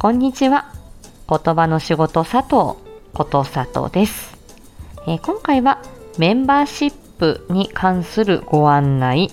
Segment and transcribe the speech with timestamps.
[0.00, 0.72] こんにちは。
[1.28, 4.34] 言葉の仕事佐藤こと佐藤です、
[5.06, 5.82] えー今回は
[6.16, 9.28] メンバーシップに関するご案内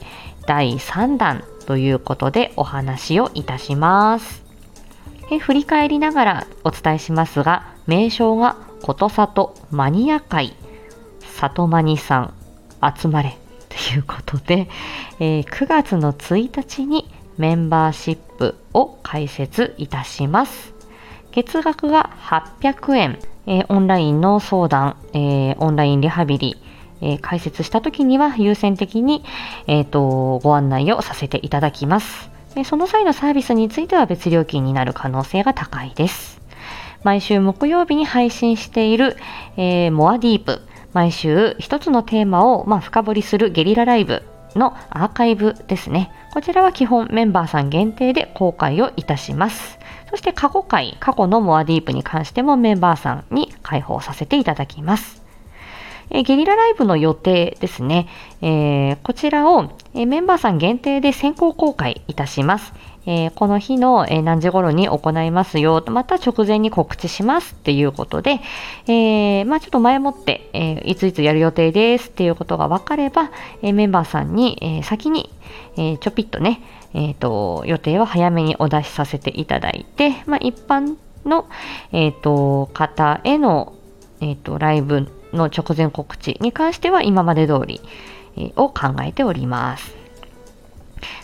[0.45, 4.43] 第3弾ということでお話をいたします。
[5.31, 10.53] え振り返りながらお伝えしますが、名称がことさとマニア会、
[11.21, 12.33] 里マニさん
[12.93, 13.37] 集まれ
[13.69, 14.67] ということで、
[15.21, 20.73] えー9月の1日にメンバーシップを開設いたします。
[21.31, 26.57] 月額が800円、えーオンラインの相談、えーオンラインリハビリ、
[27.01, 29.23] えー開設した時には優先的に、
[29.67, 32.29] えーとご案内をさせていただきます。
[32.55, 36.41] えーその際のサービスについては別料金になる可能性が高いです。
[37.03, 39.15] 毎週木曜日に配信している、
[39.57, 40.61] えーモアディープ、
[40.93, 44.23] 毎週一つのテーマを、まあ、深掘りするゲリラライブ
[44.57, 46.11] のアーカイブですね。
[46.33, 49.79] こちらは基本メンバーさん限定で公開をいたします。
[50.09, 55.26] そして過去回、過去のモアディープに関してもメンバーさんに開放させていただきます。
[56.09, 58.07] えゲリラライブの予定ですね。
[58.41, 62.73] えーこちらを、えメンバーさん限定で先行公開いたします。
[63.05, 68.39] えーこの日の、え何時頃に行いますよ、また直前に告知しますっていうことで、
[68.87, 73.29] えーまあ、ちょっと前もって、えーいついつやる予定ですっていうことが分かれば、
[73.61, 75.29] えメンバーさんに、え先に、
[75.75, 76.61] えちょぴっとね、
[76.93, 81.47] えーと、予定を早めにお出しさせていただいて、まあ、一般の、
[81.91, 83.73] えーと方への、
[84.21, 87.81] えーとライブの直前告知に関しては今まで通り、
[88.35, 89.95] えーを考えております。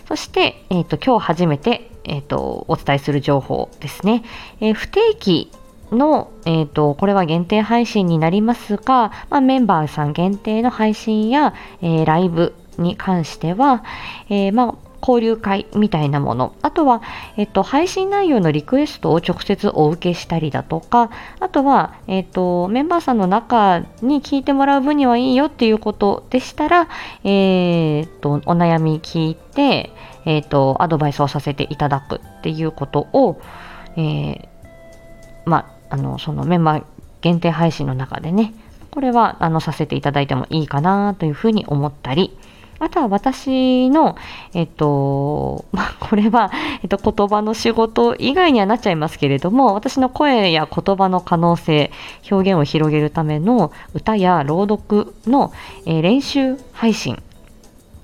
[0.07, 4.23] そして、えーと今日初めて、えーとお伝えする情報ですね。
[4.61, 5.51] えー不定期
[5.91, 13.83] の、えーとこれは限定配信になりますが、まあ、メンバーさん限定の配信や、えーライブに関しては、
[14.29, 17.01] えーまあ、交流会みたいなもの、あとは、
[17.35, 26.87] えっと、配信内容のリクエストを直接お受けしたりだとか、あとは、えっと、メンバーさんの中に聞いてもらう分にはいいよっていうことでしたら、
[27.25, 29.91] えーっと、お悩み聞いて、
[30.25, 33.41] えっと、アドバイスをさせていただくっていうことを、
[33.97, 34.47] えー
[35.45, 36.83] ま、あの、そのメンバー
[37.21, 38.53] 限定配信の中でね、
[38.91, 42.37] これは、あの、させていただいてもいいかなというふうに思ったり、
[42.83, 44.17] あとは私の、
[44.53, 46.51] えっと、 まあ、これは、
[46.81, 51.91] えっと、言葉の仕事以外にはなっちゃいますけれども、私の声や言葉の可能性、
[52.29, 55.51] 表現を広げるための歌や朗読の、
[55.85, 57.21] えー練習配信、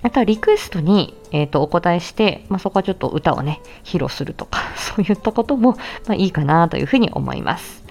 [0.02, 5.72] あとはリクエストに、えっとお答えして、まあ、そこはちょっと歌をね、披露するとか、 そういったことも、
[6.08, 7.84] まあ、いいかなというふうに思います。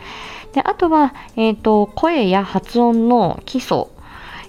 [0.55, 3.87] であとは、えっと声や発音の基礎、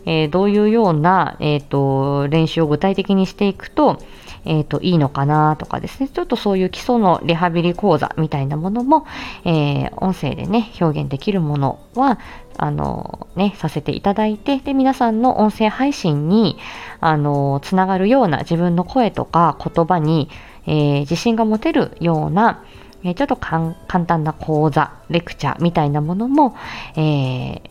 [0.06, 3.98] えーどういうような、えー、と練習を具体的にしていくと,、
[4.46, 6.10] えー、といいのかなとかですね。
[6.10, 9.06] ちょっとそういう基礎のリハビリ講座みたいなものも、
[9.46, 12.20] えー音声でね表現できるものは
[12.58, 16.58] あのねさせていただいてで皆さんの音声配信に
[17.00, 20.30] あのつながるような自分の声とか言葉に、
[20.66, 22.64] えー自信が持てるような
[23.04, 26.56] えーちょっと簡単な講座、レクチャーみたいなものも、
[26.96, 27.62] えー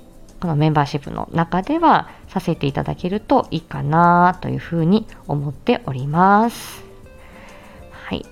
[0.40, 6.84] このメンバーシップの中ではさせていただけるといいかなというふうに思っております。
[7.90, 8.24] はい。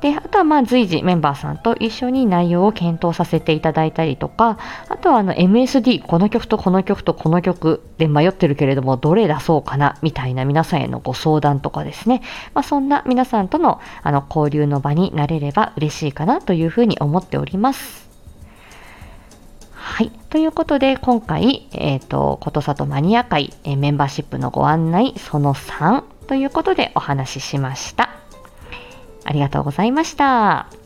[0.00, 12.22] で、あとはまあ随時メンバーさんと一緒に内容を検討させていただいたりとか、あとはあの MSD、この曲とこの曲とこの曲で迷ってるけれども、どれ出そうかなみたいな皆さんへのご相談とかですね、
[12.54, 18.09] まあ、そんな皆さんとのあの交流の場になれれば嬉しいかなというふうに思っております。
[20.00, 20.10] はい。
[20.30, 28.08] ということで、今回、えっ、と、ことさとマニア会、えーメンバーシップのご案内、その3ということでお話ししました。
[29.26, 30.79] ありがとうございました。